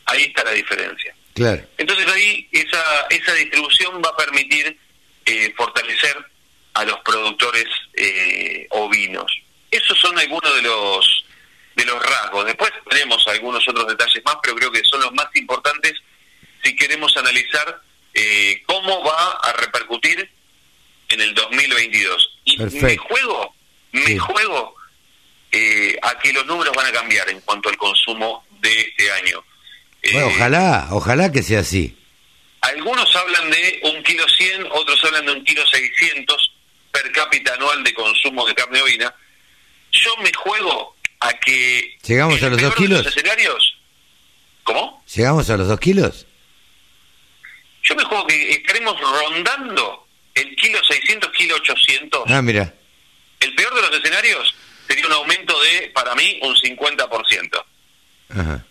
Ahí 0.05 0.23
está 0.23 0.43
la 0.43 0.51
diferencia. 0.51 1.13
Claro. 1.33 1.63
Entonces 1.77 2.07
ahí 2.07 2.47
esa, 2.51 2.81
esa 3.09 3.33
distribución 3.33 4.01
va 4.03 4.09
a 4.09 4.17
permitir 4.17 4.77
eh, 5.25 5.53
fortalecer 5.57 6.15
a 6.73 6.85
los 6.85 6.97
productores 6.99 7.65
eh, 7.93 8.67
ovinos. 8.69 9.31
Esos 9.69 9.99
son 9.99 10.17
algunos 10.17 10.55
de 10.55 10.61
los 10.61 11.25
de 11.75 11.85
los 11.85 12.01
rasgos. 12.01 12.45
Después 12.45 12.71
tenemos 12.89 13.27
algunos 13.27 13.67
otros 13.67 13.87
detalles 13.87 14.23
más, 14.23 14.35
pero 14.41 14.55
creo 14.55 14.71
que 14.71 14.83
son 14.83 15.01
los 15.01 15.11
más 15.13 15.27
importantes 15.35 15.93
si 16.63 16.75
queremos 16.75 17.15
analizar 17.17 17.81
eh, 18.13 18.61
cómo 18.67 19.03
va 19.03 19.31
a 19.41 19.53
repercutir 19.53 20.29
en 21.13 21.21
el 21.21 21.33
2022. 21.33 22.39
Y 22.45 22.57
me 22.57 22.97
juego, 22.97 23.55
me 23.91 24.17
juego 24.17 24.75
eh, 25.51 25.97
a 26.01 26.17
que 26.19 26.33
los 26.33 26.45
números 26.45 26.73
van 26.75 26.87
a 26.87 26.91
cambiar 26.91 27.29
en 27.29 27.39
cuanto 27.41 27.69
al 27.69 27.77
consumo 27.77 28.45
de 28.59 28.81
este 28.81 29.11
año. 29.11 29.43
Bueno, 30.11 30.27
eh, 30.27 30.33
ojalá, 30.35 30.87
ojalá 30.91 31.31
que 31.31 31.43
sea 31.43 31.59
así. 31.59 31.95
Algunos 32.61 33.15
hablan 33.15 33.49
de 33.51 33.79
un 33.83 34.03
kilo 34.03 34.25
100, 34.27 34.67
otros 34.71 35.03
hablan 35.05 35.25
de 35.25 35.31
un 35.33 35.43
kilo 35.43 35.65
600 35.67 36.51
per 36.91 37.11
cápita 37.11 37.53
anual 37.55 37.83
de 37.83 37.93
consumo 37.93 38.45
de 38.45 38.55
carne 38.55 38.81
ovina. 38.81 39.13
Yo 39.91 40.15
me 40.17 40.31
juego 40.33 40.95
a 41.19 41.33
que... 41.33 41.97
¿Llegamos 42.05 42.41
a 42.41 42.49
los 42.49 42.61
dos 42.61 42.75
kilos? 42.75 43.05
escenarios, 43.05 43.77
¿Cómo? 44.63 45.03
¿Llegamos 45.13 45.49
a 45.49 45.57
los 45.57 45.67
dos 45.67 45.79
kilos? 45.79 46.25
Yo 47.83 47.95
me 47.95 48.03
juego 48.03 48.25
que 48.27 48.51
estaremos 48.51 48.97
rondando 48.99 50.07
el 50.35 50.55
kilo 50.55 50.79
600, 50.83 51.31
kilo 51.31 51.55
800. 51.55 52.23
Ah, 52.27 52.41
mira. 52.41 52.73
El 53.39 53.53
peor 53.55 53.75
de 53.75 53.81
los 53.81 53.91
escenarios 53.91 54.55
sería 54.87 55.05
un 55.07 55.13
aumento 55.13 55.59
de, 55.61 55.91
para 55.93 56.15
mí, 56.15 56.39
un 56.41 56.55
50%. 56.55 57.63
Ajá. 58.29 58.65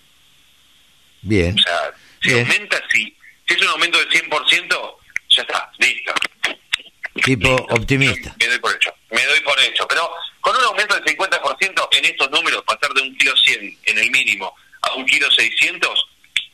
Bien. 1.23 1.55
O 1.59 1.63
sea, 1.63 1.95
si 2.21 2.33
aumenta, 2.33 2.83
si, 2.91 3.17
si 3.47 3.55
es 3.55 3.63
un 3.63 3.69
aumento 3.69 3.99
del 3.99 4.09
100%, 4.09 4.97
ya 5.31 5.43
está, 5.43 5.71
listo. 5.79 6.13
Tipo 7.25 7.55
optimista. 7.71 8.35
Me 8.39 8.47
doy 8.47 8.59
por 8.59 8.75
hecho, 8.75 8.95
me 9.11 9.25
doy 9.27 9.41
por 9.41 9.61
hecho. 9.61 9.87
Pero 9.87 10.11
con 10.41 10.57
un 10.57 10.65
aumento 10.65 10.95
del 10.99 11.05
50% 11.05 11.89
en 11.93 12.05
estos 12.07 12.31
números, 12.31 12.63
pasar 12.67 12.93
de 12.95 13.03
un 13.03 13.17
kilo 13.17 13.37
100 13.37 13.79
en 13.85 13.99
el 13.99 14.11
mínimo 14.11 14.55
a 14.83 14.95
un 14.95 15.05
kilo 15.07 15.31
600, 15.31 16.09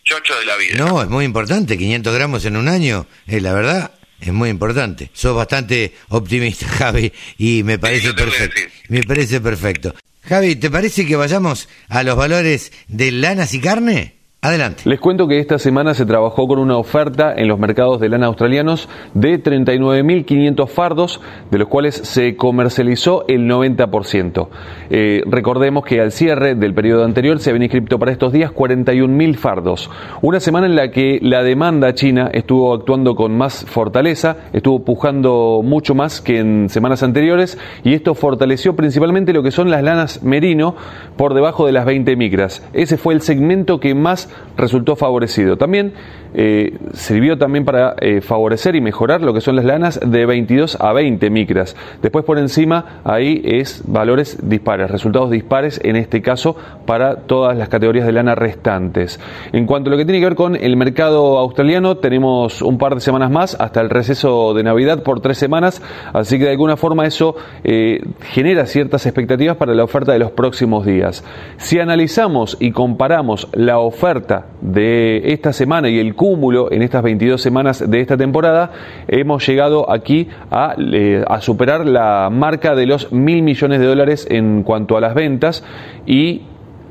chocho 0.04 0.38
de 0.38 0.46
la 0.46 0.56
vida. 0.56 0.76
No, 0.76 1.00
es 1.00 1.08
muy 1.08 1.24
importante, 1.24 1.78
500 1.78 2.14
gramos 2.14 2.44
en 2.44 2.56
un 2.56 2.68
año, 2.68 3.06
eh, 3.26 3.40
la 3.40 3.52
verdad, 3.52 3.97
es 4.20 4.32
muy 4.32 4.50
importante. 4.50 5.10
Sos 5.12 5.34
bastante 5.34 5.94
optimista, 6.08 6.66
Javi, 6.78 7.12
y 7.38 7.62
me 7.62 7.78
parece 7.78 8.12
perfecto. 8.14 8.60
Me 8.88 9.02
parece 9.02 9.40
perfecto. 9.40 9.94
Javi, 10.22 10.56
¿te 10.56 10.70
parece 10.70 11.06
que 11.06 11.16
vayamos 11.16 11.68
a 11.88 12.02
los 12.02 12.16
valores 12.16 12.72
de 12.88 13.12
lanas 13.12 13.54
y 13.54 13.60
carne? 13.60 14.17
Adelante. 14.40 14.84
Les 14.84 15.00
cuento 15.00 15.26
que 15.26 15.40
esta 15.40 15.58
semana 15.58 15.94
se 15.94 16.06
trabajó 16.06 16.46
con 16.46 16.60
una 16.60 16.76
oferta 16.76 17.34
en 17.36 17.48
los 17.48 17.58
mercados 17.58 17.98
de 17.98 18.08
lana 18.08 18.26
australianos 18.26 18.88
de 19.12 19.42
39.500 19.42 20.68
fardos, 20.68 21.20
de 21.50 21.58
los 21.58 21.66
cuales 21.66 21.96
se 21.96 22.36
comercializó 22.36 23.24
el 23.26 23.48
90%. 23.50 24.48
Eh, 24.90 25.22
recordemos 25.26 25.84
que 25.84 26.00
al 26.00 26.12
cierre 26.12 26.54
del 26.54 26.72
periodo 26.72 27.04
anterior 27.04 27.40
se 27.40 27.50
habían 27.50 27.64
inscrito 27.64 27.98
para 27.98 28.12
estos 28.12 28.32
días 28.32 28.52
41.000 28.52 29.34
fardos. 29.34 29.90
Una 30.22 30.38
semana 30.38 30.66
en 30.66 30.76
la 30.76 30.92
que 30.92 31.18
la 31.20 31.42
demanda 31.42 31.92
china 31.94 32.30
estuvo 32.32 32.72
actuando 32.72 33.16
con 33.16 33.36
más 33.36 33.64
fortaleza, 33.66 34.36
estuvo 34.52 34.84
pujando 34.84 35.62
mucho 35.64 35.96
más 35.96 36.20
que 36.20 36.38
en 36.38 36.68
semanas 36.68 37.02
anteriores 37.02 37.58
y 37.82 37.92
esto 37.92 38.14
fortaleció 38.14 38.76
principalmente 38.76 39.32
lo 39.32 39.42
que 39.42 39.50
son 39.50 39.68
las 39.68 39.82
lanas 39.82 40.22
merino 40.22 40.76
por 41.16 41.34
debajo 41.34 41.66
de 41.66 41.72
las 41.72 41.84
20 41.84 42.14
micras. 42.14 42.62
Ese 42.72 42.98
fue 42.98 43.14
el 43.14 43.20
segmento 43.20 43.80
que 43.80 43.96
más 43.96 44.27
resultó 44.56 44.96
favorecido. 44.96 45.56
También 45.56 45.92
eh, 46.34 46.76
sirvió 46.92 47.38
también 47.38 47.64
para 47.64 47.94
eh, 48.00 48.20
favorecer 48.20 48.76
y 48.76 48.80
mejorar 48.80 49.22
lo 49.22 49.32
que 49.32 49.40
son 49.40 49.56
las 49.56 49.64
lanas 49.64 50.00
de 50.04 50.26
22 50.26 50.78
a 50.80 50.92
20 50.92 51.30
micras. 51.30 51.74
Después 52.02 52.24
por 52.24 52.38
encima 52.38 53.00
ahí 53.04 53.40
es 53.44 53.82
valores 53.86 54.38
dispares, 54.42 54.90
resultados 54.90 55.30
dispares 55.30 55.80
en 55.82 55.96
este 55.96 56.20
caso 56.20 56.56
para 56.86 57.16
todas 57.16 57.56
las 57.56 57.68
categorías 57.68 58.06
de 58.06 58.12
lana 58.12 58.34
restantes. 58.34 59.20
En 59.52 59.66
cuanto 59.66 59.88
a 59.88 59.92
lo 59.92 59.96
que 59.96 60.04
tiene 60.04 60.20
que 60.20 60.26
ver 60.26 60.34
con 60.34 60.56
el 60.56 60.76
mercado 60.76 61.38
australiano, 61.38 61.96
tenemos 61.96 62.60
un 62.60 62.78
par 62.78 62.94
de 62.94 63.00
semanas 63.00 63.30
más 63.30 63.56
hasta 63.58 63.80
el 63.80 63.90
receso 63.90 64.52
de 64.54 64.62
Navidad 64.62 65.02
por 65.02 65.20
tres 65.20 65.38
semanas, 65.38 65.82
así 66.12 66.38
que 66.38 66.44
de 66.44 66.50
alguna 66.50 66.76
forma 66.76 67.06
eso 67.06 67.36
eh, 67.64 68.02
genera 68.20 68.66
ciertas 68.66 69.06
expectativas 69.06 69.56
para 69.56 69.74
la 69.74 69.84
oferta 69.84 70.12
de 70.12 70.18
los 70.18 70.32
próximos 70.32 70.84
días. 70.84 71.24
Si 71.56 71.78
analizamos 71.78 72.56
y 72.60 72.72
comparamos 72.72 73.48
la 73.52 73.78
oferta 73.78 74.17
de 74.60 75.32
esta 75.32 75.52
semana 75.52 75.88
y 75.88 75.98
el 75.98 76.14
cúmulo 76.14 76.70
en 76.72 76.82
estas 76.82 77.02
22 77.02 77.40
semanas 77.40 77.88
de 77.88 78.00
esta 78.00 78.16
temporada, 78.16 78.70
hemos 79.08 79.46
llegado 79.46 79.90
aquí 79.90 80.28
a, 80.50 80.74
eh, 80.78 81.24
a 81.26 81.40
superar 81.40 81.86
la 81.86 82.28
marca 82.30 82.74
de 82.74 82.86
los 82.86 83.12
mil 83.12 83.42
millones 83.42 83.80
de 83.80 83.86
dólares 83.86 84.26
en 84.30 84.62
cuanto 84.62 84.96
a 84.96 85.00
las 85.00 85.14
ventas 85.14 85.64
y 86.06 86.42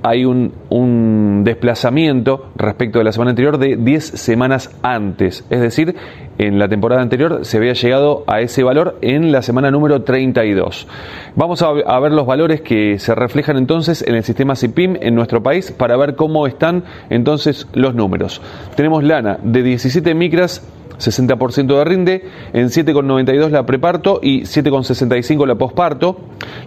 hay 0.04 0.26
un, 0.26 0.54
un, 0.70 1.42
desplazamiento 1.44 2.52
respecto 2.56 3.00
de 3.00 3.06
la 3.06 3.12
semana 3.12 3.32
anterior 3.32 3.58
de 3.58 3.78
10 3.78 4.04
semanas 4.04 4.72
antes. 4.82 5.46
Es 5.50 5.60
decir, 5.60 5.96
en 6.38 6.60
la 6.60 6.68
temporada 6.68 7.02
anterior 7.02 7.40
se 7.44 7.58
había 7.58 7.74
llegado 7.74 8.24
a 8.28 8.42
ese 8.42 8.64
valor 8.64 8.98
en 9.02 9.32
la 9.32 9.42
semana 9.42 9.72
número 9.72 10.04
32. 10.04 10.88
Vamos 11.36 11.62
a, 11.62 12.00
ver 12.00 12.12
los 12.12 12.26
valores 12.26 12.62
que 12.62 13.00
se 13.00 13.16
reflejan 13.16 13.58
entonces 13.58 14.04
en 14.08 14.16
el 14.16 14.24
sistema 14.24 14.56
CIPIM 14.56 14.98
en 15.02 15.16
nuestro 15.16 15.42
país 15.42 15.72
para 15.72 15.98
ver 15.98 16.16
cómo 16.16 16.48
están 16.48 16.84
entonces 17.10 17.68
los 17.74 17.96
números. 17.96 18.42
Tenemos 18.76 19.04
lana 19.04 19.40
de 19.42 19.64
17 19.64 20.14
micras 20.14 20.64
60% 20.98 21.78
de 21.78 21.84
rinde, 21.84 22.26
en 22.54 22.68
7,92 22.68 23.50
la 23.50 23.66
preparto 23.66 24.20
y 24.22 24.42
7,65 24.42 25.46
la 25.46 25.56
posparto, 25.56 26.18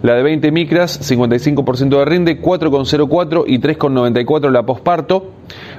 la 0.01 0.15
de 0.15 0.23
20 0.23 0.51
micras 0.51 0.99
55% 1.01 1.89
de 1.89 2.05
rinde, 2.05 2.41
4,04 2.41 3.43
y 3.47 3.59
3,94 3.59 4.49
la 4.49 4.63
posparto, 4.63 5.31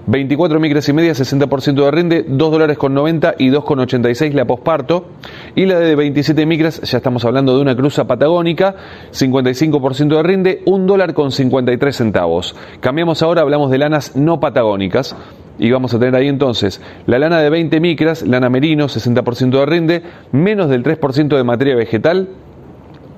24 0.06 0.60
micras 0.60 0.88
y 0.88 0.92
media 0.92 1.12
60% 1.12 1.84
de 1.84 1.90
rinde, 1.90 2.24
2 2.28 2.52
dólares 2.52 2.76
con 2.76 2.94
90 2.94 3.36
y 3.38 3.48
2,86 3.86 4.32
la 4.32 4.44
posparto, 4.44 5.06
y 5.54 5.66
la 5.66 5.78
de 5.78 5.94
27 5.94 6.46
micras, 6.46 6.80
ya 6.82 6.98
estamos 6.98 7.24
hablando 7.24 7.54
de 7.56 7.62
una 7.62 7.76
cruza 7.76 8.06
patagónica, 8.06 8.74
55% 9.12 10.16
de 10.16 10.22
rinde, 10.22 10.62
1 10.66 10.86
dólar 10.86 11.14
con 11.14 11.30
53 11.30 11.96
centavos. 11.96 12.54
Cambiamos 12.80 13.22
ahora, 13.22 13.42
hablamos 13.42 13.70
de 13.70 13.78
lanas 13.78 14.16
no 14.16 14.40
patagónicas, 14.40 15.16
y 15.58 15.70
vamos 15.70 15.94
a 15.94 15.98
tener 15.98 16.16
ahí 16.16 16.28
entonces 16.28 16.80
la 17.06 17.18
lana 17.18 17.40
de 17.40 17.50
20 17.50 17.78
micras, 17.80 18.22
lana 18.26 18.48
merino, 18.48 18.86
60% 18.88 19.50
de 19.50 19.66
rinde, 19.66 20.02
menos 20.32 20.68
del 20.68 20.82
3% 20.82 21.36
de 21.36 21.44
materia 21.44 21.76
vegetal, 21.76 22.28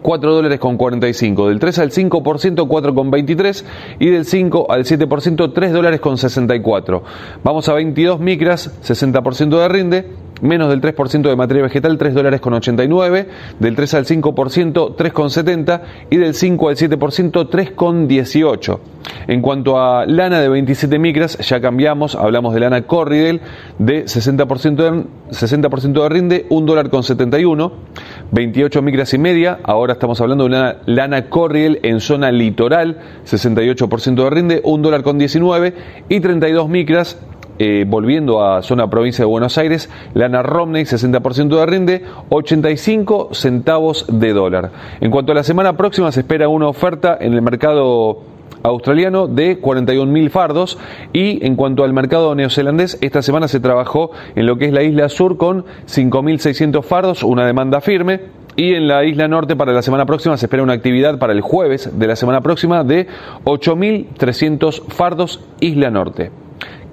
4 0.04 0.34
dólares 0.34 0.60
con 0.60 0.76
45, 0.76 1.48
del 1.48 1.58
3 1.58 1.78
al 1.78 1.90
5% 1.90 2.68
4 2.68 2.94
con 2.94 3.10
23 3.10 3.64
y 3.98 4.10
del 4.10 4.26
5 4.26 4.66
al 4.70 4.84
7% 4.84 5.52
3 5.54 5.72
dólares 5.72 6.00
con 6.00 6.18
64. 6.18 7.02
Vamos 7.42 7.70
a 7.70 7.72
22 7.72 8.20
micras, 8.20 8.78
60% 8.82 9.58
de 9.58 9.68
rinde, 9.68 10.10
menos 10.42 10.68
del 10.68 10.80
3% 10.80 11.22
de 11.22 11.36
materia 11.36 11.62
vegetal 11.62 11.98
3 11.98 12.14
dólares 12.14 12.40
con 12.40 12.54
89, 12.54 13.28
del 13.58 13.76
3 13.76 13.94
al 13.94 14.06
5% 14.06 14.94
3 14.96 15.12
con 15.12 15.30
70 15.30 15.82
y 16.10 16.16
del 16.16 16.34
5 16.34 16.68
al 16.68 16.76
7% 16.76 17.48
3 17.50 17.70
con 17.72 18.08
18. 18.08 18.80
En 19.28 19.42
cuanto 19.42 19.80
a 19.80 20.06
lana 20.06 20.40
de 20.40 20.48
27 20.48 20.98
micras, 20.98 21.38
ya 21.38 21.60
cambiamos, 21.60 22.14
hablamos 22.14 22.54
de 22.54 22.60
lana 22.60 22.82
Corridel 22.82 23.40
de 23.78 24.04
60% 24.04 24.76
de, 24.76 25.04
60 25.30 25.68
de 25.68 26.08
rinde, 26.08 26.46
1 26.48 26.66
dólar 26.66 26.90
con 26.90 27.02
71, 27.02 27.72
28 28.32 28.82
micras 28.82 29.14
y 29.14 29.18
media, 29.18 29.58
ahora 29.62 29.94
estamos 29.94 30.20
hablando 30.20 30.44
de 30.44 30.48
una 30.48 30.76
lana 30.86 31.28
Corriel 31.28 31.80
en 31.82 32.00
zona 32.00 32.32
litoral, 32.32 32.98
68% 33.26 34.14
de 34.14 34.30
rinde, 34.30 34.60
1 34.64 34.82
dólar 34.82 35.02
con 35.02 35.18
19 35.18 35.74
y 36.08 36.20
32 36.20 36.68
micras 36.68 37.18
eh, 37.58 37.84
volviendo 37.86 38.44
a 38.44 38.62
zona 38.62 38.88
provincia 38.90 39.22
de 39.22 39.30
Buenos 39.30 39.58
Aires, 39.58 39.90
lana 40.14 40.42
Romney 40.42 40.84
60% 40.84 41.48
de 41.48 41.66
rinde, 41.66 42.04
85 42.30 43.30
centavos 43.32 44.06
de 44.08 44.32
dólar. 44.32 44.70
En 45.00 45.10
cuanto 45.10 45.32
a 45.32 45.34
la 45.34 45.44
semana 45.44 45.76
próxima, 45.76 46.10
se 46.12 46.20
espera 46.20 46.48
una 46.48 46.68
oferta 46.68 47.16
en 47.20 47.32
el 47.32 47.42
mercado 47.42 48.22
australiano 48.64 49.28
de 49.28 49.60
41.000 49.60 50.30
fardos 50.30 50.78
y 51.12 51.44
en 51.46 51.54
cuanto 51.54 51.84
al 51.84 51.92
mercado 51.92 52.34
neozelandés, 52.34 52.98
esta 53.02 53.22
semana 53.22 53.46
se 53.46 53.60
trabajó 53.60 54.10
en 54.34 54.46
lo 54.46 54.56
que 54.56 54.66
es 54.66 54.72
la 54.72 54.82
isla 54.82 55.08
sur 55.08 55.36
con 55.36 55.64
5.600 55.86 56.82
fardos, 56.82 57.22
una 57.22 57.46
demanda 57.46 57.80
firme. 57.80 58.44
Y 58.56 58.74
en 58.74 58.86
la 58.86 59.04
isla 59.04 59.26
norte 59.26 59.56
para 59.56 59.72
la 59.72 59.82
semana 59.82 60.06
próxima 60.06 60.36
se 60.36 60.46
espera 60.46 60.62
una 60.62 60.74
actividad 60.74 61.18
para 61.18 61.32
el 61.32 61.40
jueves 61.40 61.90
de 61.98 62.06
la 62.06 62.14
semana 62.14 62.40
próxima 62.40 62.84
de 62.84 63.08
8.300 63.44 64.84
fardos 64.90 65.40
isla 65.58 65.90
norte. 65.90 66.43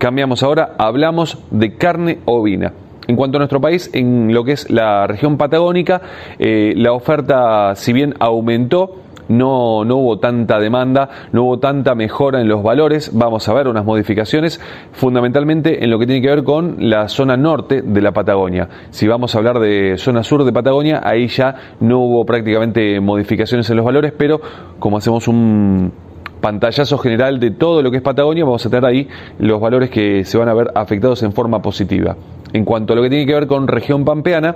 Cambiamos 0.02 0.42
ahora, 0.42 0.74
hablamos 0.80 1.38
de 1.52 1.76
carne 1.76 2.22
ovina. 2.26 2.74
En 3.08 3.16
cuanto 3.16 3.38
a 3.38 3.40
nuestro 3.40 3.62
país, 3.62 3.88
en 3.94 4.34
lo 4.34 4.44
que 4.44 4.54
es 4.54 4.68
la 4.72 5.06
región 5.06 5.38
patagónica, 5.38 6.02
eh, 6.40 6.74
la 6.76 6.92
oferta, 6.94 7.76
si 7.76 7.94
bien 7.94 8.16
aumentó, 8.20 8.96
no, 9.28 9.86
no 9.86 9.98
hubo 9.98 10.18
tanta 10.18 10.60
demanda, 10.60 11.08
no 11.34 11.44
hubo 11.44 11.60
tanta 11.60 11.94
mejora 11.94 12.42
en 12.42 12.48
los 12.48 12.64
valores. 12.64 13.12
Vamos 13.14 13.48
a 13.48 13.54
ver 13.54 13.68
unas 13.68 13.86
modificaciones 13.86 14.60
fundamentalmente 14.92 15.84
en 15.84 15.92
lo 15.92 16.00
que 16.00 16.08
tiene 16.08 16.24
que 16.24 16.30
ver 16.30 16.44
con 16.44 16.78
la 16.80 17.08
zona 17.08 17.38
norte 17.38 17.84
de 17.84 18.02
la 18.02 18.12
Patagonia. 18.12 18.70
Si 18.90 19.08
vamos 19.08 19.36
a 19.36 19.38
hablar 19.38 19.60
de 19.60 20.00
zona 20.00 20.24
sur 20.24 20.44
de 20.46 20.52
Patagonia, 20.52 21.02
ahí 21.04 21.28
ya 21.28 21.76
no 21.80 22.00
hubo 22.00 22.26
prácticamente 22.26 23.00
modificaciones 23.00 23.70
en 23.70 23.76
los 23.76 23.86
valores, 23.86 24.14
pero 24.18 24.42
como 24.80 24.98
hacemos 24.98 25.28
un 25.28 25.94
pantallazo 26.42 26.98
general 26.98 27.40
de 27.40 27.52
todo 27.52 27.82
lo 27.82 27.92
que 27.92 27.98
es 27.98 28.04
Patagonia, 28.04 28.44
vamos 28.44 28.66
a 28.66 28.70
tener 28.70 28.86
ahí 28.86 29.08
los 29.40 29.62
valores 29.62 29.90
que 29.90 30.26
se 30.26 30.38
van 30.38 30.50
a 30.50 30.54
ver 30.54 30.72
afectados 30.76 31.24
en 31.24 31.32
forma 31.32 31.62
positiva. 31.62 32.16
En 32.54 32.66
cuanto 32.66 32.94
a 32.94 32.96
lo 32.96 33.04
que 33.04 33.10
tiene 33.10 33.26
que 33.26 33.34
ver 33.34 33.48
con 33.48 33.68
región 33.68 34.06
pampeana, 34.06 34.56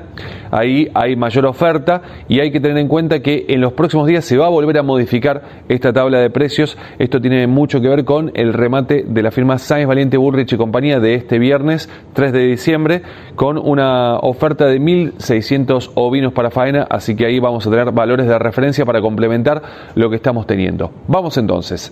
ahí 0.52 0.90
hay 0.94 1.16
mayor 1.16 1.46
oferta 1.46 2.02
y 2.28 2.40
hay 2.40 2.52
que 2.52 2.60
tener 2.60 2.78
en 2.78 2.88
cuenta 2.88 3.22
que 3.22 3.46
en 3.50 3.62
los 3.62 3.74
próximos 3.74 4.08
días 4.08 4.26
se 4.26 4.38
va 4.38 4.48
a 4.48 4.50
volver 4.50 4.78
a 4.78 4.84
modificar 4.84 5.42
esta 5.70 5.94
tabla 5.94 6.20
de 6.20 6.30
precios. 6.30 6.78
Esto 7.00 7.22
tiene 7.22 7.48
mucho 7.48 7.82
que 7.82 7.88
ver 7.88 8.06
con 8.06 8.32
el 8.34 8.54
remate 8.54 9.04
de 9.08 9.24
la 9.24 9.32
firma 9.32 9.58
Sáenz 9.58 9.88
Valiente 9.88 10.18
Burrich 10.18 10.54
y 10.54 10.58
compañía 10.58 11.00
de 11.00 11.16
este 11.16 11.40
viernes 11.40 11.90
3 12.14 12.34
de 12.34 12.46
diciembre 12.46 13.02
con 13.36 13.58
una 13.58 14.18
oferta 14.20 14.66
de 14.66 14.80
1.600 14.80 15.92
ovinos 15.96 16.34
para 16.34 16.52
faena, 16.52 16.88
así 16.90 17.16
que 17.16 17.26
ahí 17.26 17.40
vamos 17.40 17.66
a 17.68 17.70
tener 17.70 17.92
valores 17.92 18.28
de 18.28 18.38
referencia 18.40 18.86
para 18.86 19.02
complementar 19.02 19.62
lo 19.96 20.10
que 20.10 20.16
estamos 20.16 20.46
teniendo. 20.48 20.92
Vamos 21.08 21.38
entonces. 21.38 21.92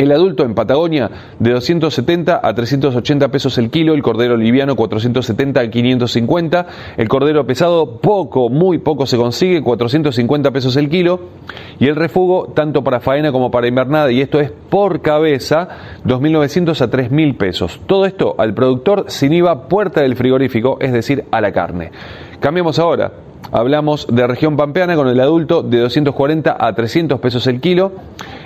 El 0.00 0.12
adulto 0.12 0.44
en 0.46 0.54
Patagonia 0.54 1.10
de 1.38 1.50
270 1.50 2.40
a 2.42 2.54
380 2.54 3.28
pesos 3.28 3.58
el 3.58 3.68
kilo, 3.68 3.92
el 3.92 4.00
cordero 4.00 4.34
liviano 4.34 4.74
470 4.74 5.60
a 5.60 5.68
550, 5.68 6.66
el 6.96 7.06
cordero 7.06 7.46
pesado 7.46 7.98
poco, 7.98 8.48
muy 8.48 8.78
poco 8.78 9.04
se 9.04 9.18
consigue, 9.18 9.62
450 9.62 10.52
pesos 10.52 10.76
el 10.76 10.88
kilo, 10.88 11.20
y 11.78 11.86
el 11.86 11.96
refugo 11.96 12.50
tanto 12.54 12.82
para 12.82 13.00
faena 13.00 13.30
como 13.30 13.50
para 13.50 13.68
invernada, 13.68 14.10
y 14.10 14.22
esto 14.22 14.40
es 14.40 14.50
por 14.70 15.02
cabeza, 15.02 15.68
2.900 16.06 16.80
a 16.80 16.90
3.000 16.90 17.36
pesos. 17.36 17.78
Todo 17.84 18.06
esto 18.06 18.36
al 18.38 18.54
productor 18.54 19.04
sin 19.08 19.34
IVA 19.34 19.68
puerta 19.68 20.00
del 20.00 20.16
frigorífico, 20.16 20.78
es 20.80 20.94
decir, 20.94 21.26
a 21.30 21.42
la 21.42 21.52
carne. 21.52 21.90
Cambiamos 22.40 22.78
ahora 22.78 23.12
Hablamos 23.52 24.06
de 24.08 24.26
región 24.26 24.56
pampeana 24.56 24.94
con 24.94 25.08
el 25.08 25.18
adulto 25.18 25.62
de 25.62 25.80
240 25.80 26.56
a 26.58 26.74
300 26.74 27.18
pesos 27.18 27.46
el 27.48 27.60
kilo, 27.60 27.92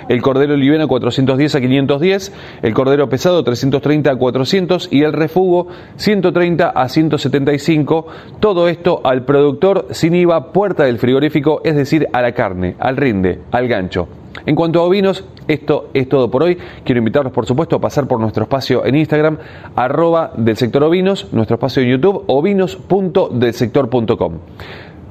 el 0.09 0.21
cordero 0.21 0.57
liviano 0.57 0.87
410 0.87 1.55
a 1.55 1.61
510, 1.61 2.33
el 2.63 2.73
cordero 2.73 3.07
pesado 3.07 3.43
330 3.43 4.09
a 4.09 4.15
400 4.15 4.89
y 4.91 5.03
el 5.03 5.13
refugo 5.13 5.67
130 5.97 6.69
a 6.69 6.89
175. 6.89 8.07
Todo 8.39 8.67
esto 8.67 9.01
al 9.03 9.25
productor 9.25 9.87
sin 9.91 10.15
IVA, 10.15 10.51
puerta 10.51 10.85
del 10.85 10.97
frigorífico, 10.97 11.61
es 11.63 11.75
decir, 11.75 12.07
a 12.11 12.21
la 12.21 12.31
carne, 12.31 12.75
al 12.79 12.97
rinde, 12.97 13.41
al 13.51 13.67
gancho. 13.67 14.07
En 14.45 14.55
cuanto 14.55 14.79
a 14.79 14.83
ovinos, 14.83 15.25
esto 15.47 15.89
es 15.93 16.09
todo 16.09 16.29
por 16.29 16.43
hoy. 16.43 16.57
Quiero 16.83 16.99
invitarlos, 16.99 17.31
por 17.33 17.45
supuesto, 17.45 17.75
a 17.75 17.81
pasar 17.81 18.07
por 18.07 18.19
nuestro 18.19 18.43
espacio 18.43 18.85
en 18.85 18.95
Instagram, 18.95 19.37
arroba 19.75 20.31
del 20.35 20.57
sector 20.57 20.83
ovinos, 20.83 21.27
nuestro 21.31 21.55
espacio 21.55 21.81
en 21.83 21.89
YouTube, 21.89 22.23
ovinos.delsector.com. 22.27 24.33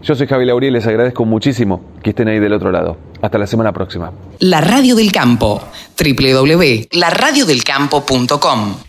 Yo 0.02 0.14
soy 0.14 0.26
Javi 0.26 0.44
Lauriel, 0.44 0.74
les 0.74 0.86
agradezco 0.86 1.24
muchísimo 1.24 1.80
que 2.02 2.10
estén 2.10 2.28
ahí 2.28 2.38
del 2.38 2.52
otro 2.52 2.70
lado. 2.70 2.98
Hasta 3.22 3.38
la 3.38 3.46
semana 3.46 3.72
próxima. 3.72 4.12
La 4.40 4.60
Radio 4.60 4.94
del 4.96 5.10
Campo, 5.10 5.62
www.laradiodelcampo.com 5.98 8.84